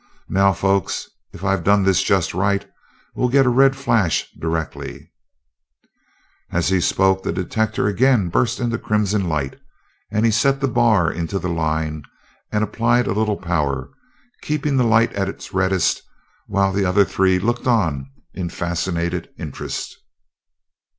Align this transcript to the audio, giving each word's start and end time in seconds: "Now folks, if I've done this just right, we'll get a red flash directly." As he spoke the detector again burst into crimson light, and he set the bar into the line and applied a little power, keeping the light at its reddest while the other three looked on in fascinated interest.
"Now 0.29 0.51
folks, 0.51 1.07
if 1.31 1.43
I've 1.43 1.63
done 1.63 1.83
this 1.83 2.01
just 2.01 2.33
right, 2.33 2.67
we'll 3.13 3.29
get 3.29 3.45
a 3.45 3.49
red 3.49 3.75
flash 3.75 4.27
directly." 4.31 5.11
As 6.51 6.69
he 6.69 6.81
spoke 6.81 7.21
the 7.21 7.31
detector 7.31 7.85
again 7.85 8.29
burst 8.29 8.59
into 8.59 8.79
crimson 8.79 9.29
light, 9.29 9.59
and 10.09 10.25
he 10.25 10.31
set 10.31 10.59
the 10.59 10.67
bar 10.67 11.11
into 11.11 11.37
the 11.37 11.49
line 11.49 12.01
and 12.51 12.63
applied 12.63 13.05
a 13.05 13.13
little 13.13 13.37
power, 13.37 13.91
keeping 14.41 14.75
the 14.75 14.83
light 14.83 15.13
at 15.13 15.29
its 15.29 15.53
reddest 15.53 16.01
while 16.47 16.73
the 16.73 16.83
other 16.83 17.05
three 17.05 17.37
looked 17.37 17.67
on 17.67 18.09
in 18.33 18.49
fascinated 18.49 19.29
interest. 19.37 19.95